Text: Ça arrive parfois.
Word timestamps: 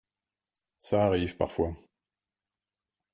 Ça 0.79 1.03
arrive 1.05 1.37
parfois. 1.37 1.75